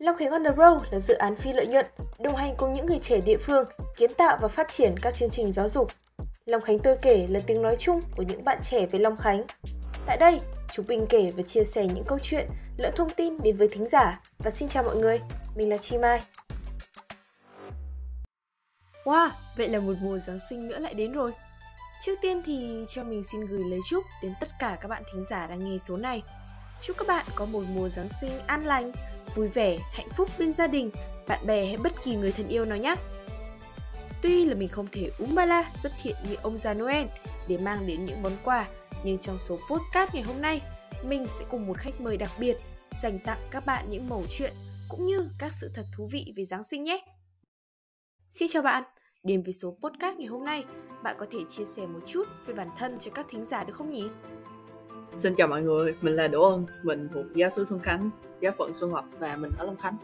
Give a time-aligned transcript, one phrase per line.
[0.00, 1.86] Long Khánh on the Road là dự án phi lợi nhuận,
[2.18, 3.64] đồng hành cùng những người trẻ địa phương
[3.96, 5.90] kiến tạo và phát triển các chương trình giáo dục.
[6.44, 9.44] Long Khánh tôi kể là tiếng nói chung của những bạn trẻ về Long Khánh.
[10.06, 10.38] Tại đây,
[10.72, 13.88] chúng mình kể và chia sẻ những câu chuyện, lẫn thông tin đến với thính
[13.92, 14.20] giả.
[14.38, 15.20] Và xin chào mọi người,
[15.54, 16.20] mình là Chi Mai.
[19.04, 21.32] Wow, vậy là một mùa Giáng sinh nữa lại đến rồi.
[22.02, 25.24] Trước tiên thì cho mình xin gửi lời chúc đến tất cả các bạn thính
[25.24, 26.22] giả đang nghe số này.
[26.82, 28.92] Chúc các bạn có một mùa Giáng sinh an lành,
[29.34, 30.90] vui vẻ, hạnh phúc bên gia đình,
[31.28, 32.94] bạn bè hay bất kỳ người thân yêu nào nhé.
[34.22, 37.06] Tuy là mình không thể úm ba la xuất hiện như ông già Noel
[37.48, 38.68] để mang đến những món quà,
[39.04, 40.60] nhưng trong số postcard ngày hôm nay,
[41.04, 42.56] mình sẽ cùng một khách mời đặc biệt
[43.02, 44.52] dành tặng các bạn những mẩu chuyện
[44.88, 47.04] cũng như các sự thật thú vị về Giáng sinh nhé.
[48.30, 48.82] Xin chào bạn,
[49.22, 50.64] đến với số podcast ngày hôm nay,
[51.02, 53.72] bạn có thể chia sẻ một chút về bản thân cho các thính giả được
[53.72, 54.08] không nhỉ?
[55.18, 58.10] Xin chào mọi người, mình là Đỗ Ân, mình thuộc giáo sứ Xuân Khánh,
[58.40, 59.96] giáo phận Xuân Lộc và mình ở Long Khánh.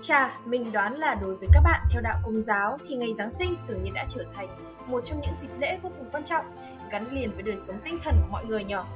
[0.00, 3.30] Chà, mình đoán là đối với các bạn theo đạo Công giáo thì ngày Giáng
[3.30, 4.48] sinh dường như đã trở thành
[4.86, 6.44] một trong những dịp lễ vô cùng quan trọng,
[6.90, 8.86] gắn liền với đời sống tinh thần của mọi người nhỏ.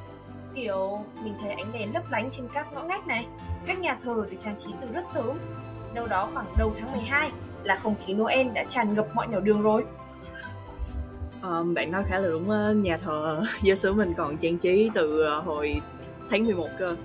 [0.54, 3.26] Kiểu mình thấy ánh đèn lấp lánh trên các ngõ ngách này,
[3.66, 5.38] các nhà thờ được trang trí từ rất sớm.
[5.94, 7.30] Đâu đó khoảng đầu tháng 12
[7.62, 9.84] là không khí Noel đã tràn ngập mọi nẻo đường rồi.
[11.42, 15.22] Um, bạn nói khá là đúng nhà thờ giáo sứ mình còn trang trí từ
[15.22, 15.82] ờ, hồi
[16.30, 16.96] tháng 11 cơ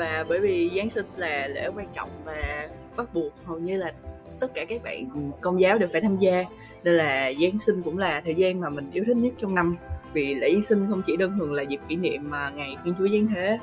[0.00, 3.92] và bởi vì Giáng sinh là lễ quan trọng và bắt buộc hầu như là
[4.40, 6.44] tất cả các bạn công giáo đều phải tham gia.
[6.84, 9.76] Nên là Giáng sinh cũng là thời gian mà mình yêu thích nhất trong năm.
[10.12, 12.94] Vì lễ Giáng sinh không chỉ đơn thuần là dịp kỷ niệm mà ngày Thiên
[12.98, 13.58] Chúa Giáng thế.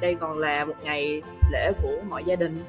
[0.00, 2.64] Đây còn là một ngày lễ của mọi gia đình.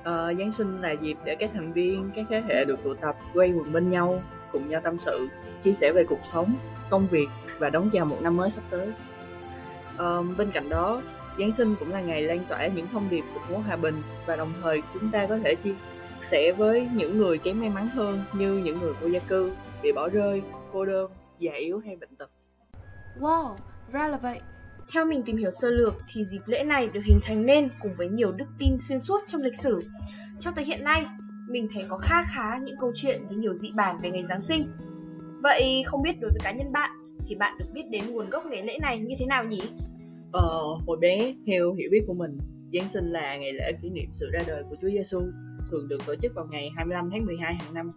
[0.00, 0.06] Uh,
[0.38, 3.52] Giáng sinh là dịp để các thành viên các thế hệ được tụ tập quay
[3.52, 5.28] quần bên nhau cùng nhau tâm sự
[5.62, 6.54] chia sẻ về cuộc sống
[6.90, 7.28] công việc
[7.58, 8.88] và đón chào một năm mới sắp tới.
[9.94, 11.02] Uh, bên cạnh đó
[11.38, 14.52] Giáng sinh cũng là ngày lan tỏa những thông điệp của hòa bình và đồng
[14.62, 15.74] thời chúng ta có thể chia
[16.30, 19.92] sẻ với những người kém may mắn hơn như những người vô gia cư bị
[19.92, 22.30] bỏ rơi, cô đơn, già yếu hay bệnh tật.
[23.20, 23.54] Wow,
[23.92, 24.40] ra là vậy.
[24.92, 27.94] Theo mình tìm hiểu sơ lược thì dịp lễ này được hình thành nên cùng
[27.96, 29.82] với nhiều đức tin xuyên suốt trong lịch sử.
[30.40, 31.06] Cho tới hiện nay,
[31.48, 34.40] mình thấy có khá khá những câu chuyện với nhiều dị bản về ngày Giáng
[34.40, 34.72] sinh.
[35.42, 36.90] Vậy không biết đối với cá nhân bạn
[37.28, 39.62] thì bạn được biết đến nguồn gốc ngày lễ này như thế nào nhỉ?
[40.32, 42.38] Ờ, hồi bé, theo hiểu biết của mình,
[42.72, 45.20] Giáng sinh là ngày lễ kỷ niệm sự ra đời của Chúa Giêsu,
[45.70, 47.90] thường được tổ chức vào ngày 25 tháng 12 hàng năm.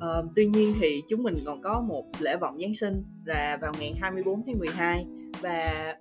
[0.00, 3.72] Ờ, tuy nhiên thì chúng mình còn có một lễ vọng Giáng sinh là vào
[3.78, 5.06] ngày 24 tháng 12
[5.40, 5.94] và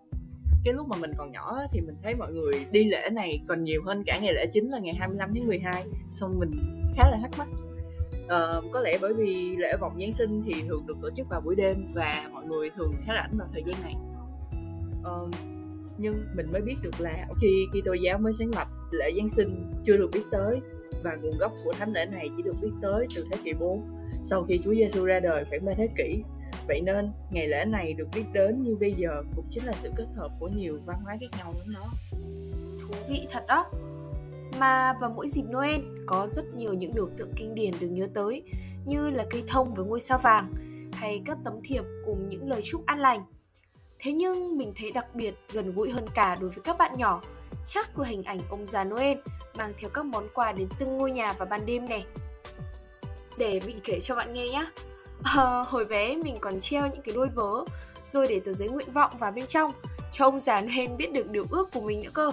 [0.66, 3.64] cái lúc mà mình còn nhỏ thì mình thấy mọi người đi lễ này còn
[3.64, 6.52] nhiều hơn cả ngày lễ chính là ngày 25 tháng 12 xong mình
[6.96, 7.48] khá là thắc mắc
[8.24, 11.42] uh, có lẽ bởi vì lễ vọng Giáng sinh thì thường được tổ chức vào
[11.42, 13.96] buổi đêm và mọi người thường khá rảnh vào thời gian này
[15.04, 15.32] um,
[15.98, 19.30] nhưng mình mới biết được là khi khi tôi giáo mới sáng lập lễ Giáng
[19.30, 20.60] sinh chưa được biết tới
[21.04, 23.82] và nguồn gốc của thánh lễ này chỉ được biết tới từ thế kỷ 4
[24.26, 26.24] sau khi Chúa Giêsu ra đời khoảng 3 thế kỷ
[26.68, 29.90] Vậy nên ngày lễ này được biết đến như bây giờ cũng chính là sự
[29.96, 31.86] kết hợp của nhiều văn hóa khác nhau với nó.
[32.82, 33.66] Thú vị thật đó.
[34.60, 38.08] Mà vào mỗi dịp Noel có rất nhiều những biểu tượng kinh điển được nhớ
[38.14, 38.44] tới
[38.86, 40.54] như là cây thông với ngôi sao vàng
[40.94, 43.26] hay các tấm thiệp cùng những lời chúc an lành.
[44.04, 47.22] Thế nhưng mình thấy đặc biệt gần gũi hơn cả đối với các bạn nhỏ
[47.66, 49.18] chắc là hình ảnh ông già Noel
[49.58, 52.06] mang theo các món quà đến từng ngôi nhà vào ban đêm này.
[53.38, 54.66] Để mình kể cho bạn nghe nhé.
[55.24, 57.66] À, ờ, hồi bé mình còn treo những cái đôi vớ
[58.08, 59.72] rồi để tờ giấy nguyện vọng vào bên trong
[60.12, 62.32] cho ông già Noel biết được điều ước của mình nữa cơ.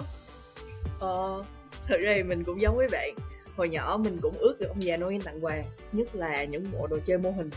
[0.99, 1.43] Ờ,
[1.87, 3.15] thật ra mình cũng giống với bạn.
[3.57, 6.87] Hồi nhỏ mình cũng ước được ông già Noel tặng quà, nhất là những bộ
[6.87, 7.49] đồ chơi mô hình.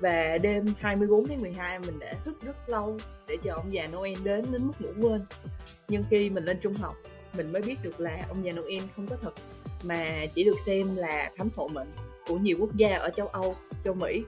[0.00, 2.98] Và đêm 24 tháng 12 mình đã thức rất lâu
[3.30, 5.20] để chờ ông già Noel đến đến mức ngủ quên.
[5.88, 6.94] Nhưng khi mình lên trung học,
[7.36, 9.32] mình mới biết được là ông già Noel không có thật
[9.82, 11.88] mà chỉ được xem là thánh hộ mệnh
[12.26, 14.24] của nhiều quốc gia ở châu Âu, châu Mỹ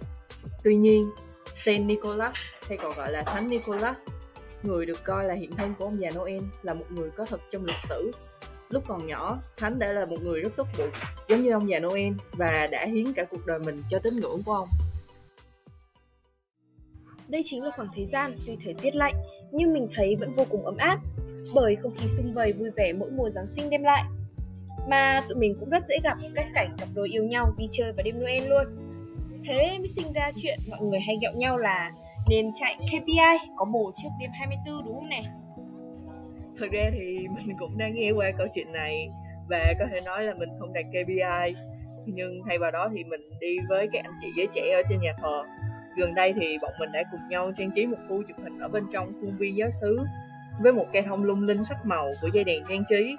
[0.64, 1.10] Tuy nhiên,
[1.54, 2.36] Saint Nicholas
[2.68, 3.96] hay còn gọi là Thánh Nicholas,
[4.62, 7.40] người được coi là hiện thân của ông già Noel là một người có thật
[7.50, 8.10] trong lịch sử.
[8.70, 10.90] Lúc còn nhỏ, Thánh đã là một người rất tốt bụng,
[11.28, 14.42] giống như ông già Noel và đã hiến cả cuộc đời mình cho tín ngưỡng
[14.42, 14.68] của ông.
[17.32, 19.14] Đây chính là khoảng thời gian tuy thời tiết lạnh,
[19.52, 20.98] nhưng mình thấy vẫn vô cùng ấm áp,
[21.54, 24.04] bởi không khí xung vầy vui vẻ mỗi mùa Giáng sinh đem lại.
[24.88, 27.92] Mà tụi mình cũng rất dễ gặp các cảnh cặp đôi yêu nhau đi chơi
[27.92, 28.64] vào đêm Noel luôn.
[29.44, 31.92] Thế mới sinh ra chuyện mọi người hay ghẹo nhau là
[32.28, 35.22] nên chạy KPI có bổ trước đêm 24 đúng không nè?
[36.58, 39.08] Thật ra thì mình cũng đang nghe qua câu chuyện này
[39.48, 41.54] và có thể nói là mình không đạt KPI
[42.06, 45.00] nhưng thay vào đó thì mình đi với các anh chị giới trẻ ở trên
[45.00, 45.42] nhà thờ
[45.96, 48.68] gần đây thì bọn mình đã cùng nhau trang trí một khu chụp hình ở
[48.68, 50.00] bên trong khuôn viên giáo xứ
[50.62, 53.16] với một cây thông lung linh sắc màu của dây đèn trang trí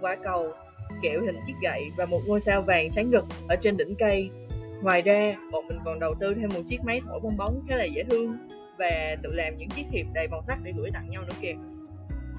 [0.00, 0.52] quả cầu
[1.02, 4.30] kẹo hình chiếc gậy và một ngôi sao vàng sáng rực ở trên đỉnh cây.
[4.82, 7.76] Ngoài ra, bọn mình còn đầu tư thêm một chiếc máy thổi bong bóng khá
[7.76, 8.36] là dễ thương
[8.78, 11.54] và tự làm những chiếc thiệp đầy màu sắc để gửi tặng nhau nữa kìa.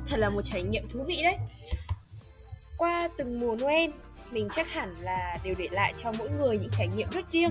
[0.07, 1.35] Thật là một trải nghiệm thú vị đấy.
[2.77, 3.89] Qua từng mùa Noel,
[4.31, 7.50] mình chắc hẳn là đều để lại cho mỗi người những trải nghiệm rất riêng.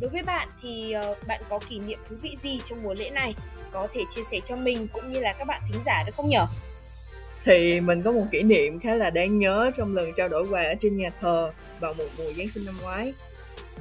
[0.00, 3.10] Đối với bạn thì ờ, bạn có kỷ niệm thú vị gì trong mùa lễ
[3.10, 3.34] này?
[3.72, 6.28] Có thể chia sẻ cho mình cũng như là các bạn thính giả được không
[6.28, 6.46] nhở?
[7.44, 10.62] Thì mình có một kỷ niệm khá là đáng nhớ trong lần trao đổi quà
[10.62, 13.14] ở trên nhà thờ vào một mùa Giáng sinh năm ngoái.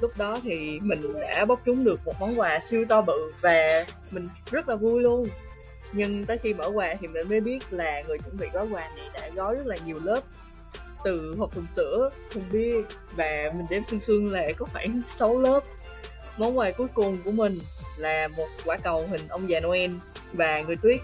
[0.01, 3.85] Lúc đó thì mình đã bóc trúng được một món quà siêu to bự và
[4.11, 5.27] mình rất là vui luôn.
[5.91, 8.89] Nhưng tới khi mở quà thì mình mới biết là người chuẩn bị gói quà
[8.97, 10.21] này đã gói rất là nhiều lớp
[11.03, 12.75] từ hộp thùng sữa, thùng bia
[13.15, 15.59] và mình đếm xương xương là có khoảng 6 lớp
[16.39, 17.59] món quà cuối cùng của mình
[17.97, 19.91] là một quả cầu hình ông già Noel
[20.33, 20.99] và người tuyết.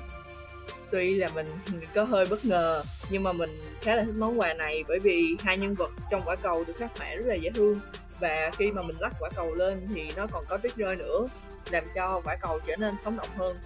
[0.91, 1.47] Tuy là mình
[1.93, 3.49] có hơi bất ngờ, nhưng mà mình
[3.81, 6.73] khá là thích món quà này bởi vì hai nhân vật trong quả cầu được
[6.77, 7.79] khắc họa rất là dễ thương.
[8.19, 11.27] Và khi mà mình lắc quả cầu lên thì nó còn có tuyết rơi nữa,
[11.69, 13.57] làm cho quả cầu trở nên sống động hơn.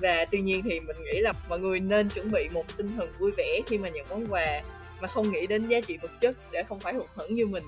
[0.00, 3.12] Và tuy nhiên thì mình nghĩ là mọi người nên chuẩn bị một tinh thần
[3.18, 4.62] vui vẻ khi mà nhận món quà
[5.00, 7.64] mà không nghĩ đến giá trị vật chất để không phải hụt hẫng như mình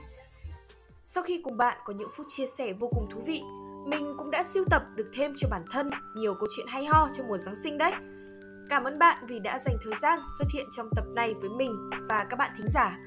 [1.14, 3.42] sau khi cùng bạn có những phút chia sẻ vô cùng thú vị,
[3.86, 7.08] mình cũng đã siêu tập được thêm cho bản thân nhiều câu chuyện hay ho
[7.12, 7.92] trong mùa Giáng sinh đấy.
[8.68, 11.90] Cảm ơn bạn vì đã dành thời gian xuất hiện trong tập này với mình
[12.08, 12.98] và các bạn thính giả.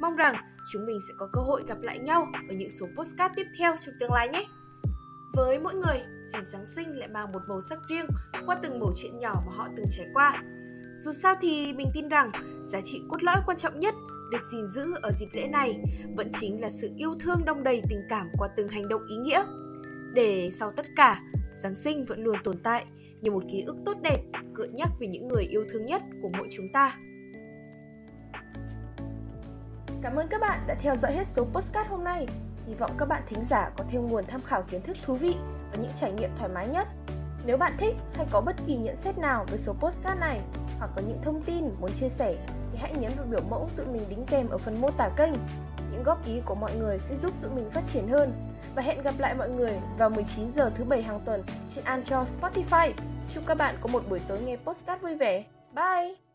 [0.00, 0.34] Mong rằng
[0.72, 3.76] chúng mình sẽ có cơ hội gặp lại nhau ở những số postcard tiếp theo
[3.80, 4.44] trong tương lai nhé.
[5.34, 8.06] Với mỗi người, dịp Giáng sinh lại mang một màu sắc riêng
[8.46, 10.42] qua từng mẩu chuyện nhỏ mà họ từng trải qua.
[10.96, 12.32] Dù sao thì mình tin rằng
[12.64, 13.94] giá trị cốt lõi quan trọng nhất
[14.32, 15.80] được gìn giữ ở dịp lễ này
[16.16, 19.16] vẫn chính là sự yêu thương đong đầy tình cảm qua từng hành động ý
[19.16, 19.44] nghĩa.
[20.14, 21.20] Để sau tất cả,
[21.52, 22.84] Giáng sinh vẫn luôn tồn tại
[23.20, 24.18] như một ký ức tốt đẹp,
[24.54, 26.96] gợi nhắc về những người yêu thương nhất của mỗi chúng ta.
[30.02, 32.26] Cảm ơn các bạn đã theo dõi hết số postcard hôm nay.
[32.66, 35.34] Hy vọng các bạn thính giả có thêm nguồn tham khảo kiến thức thú vị
[35.70, 36.88] và những trải nghiệm thoải mái nhất.
[37.46, 40.40] Nếu bạn thích hay có bất kỳ nhận xét nào về số postcard này
[40.78, 42.36] hoặc có những thông tin muốn chia sẻ
[42.82, 45.32] hãy nhấn vào biểu mẫu tụi mình đính kèm ở phần mô tả kênh.
[45.92, 48.32] Những góp ý của mọi người sẽ giúp tụi mình phát triển hơn.
[48.74, 51.42] Và hẹn gặp lại mọi người vào 19 giờ thứ bảy hàng tuần
[51.74, 52.92] trên Anchor, Spotify.
[53.34, 55.44] Chúc các bạn có một buổi tối nghe podcast vui vẻ.
[55.74, 56.31] Bye!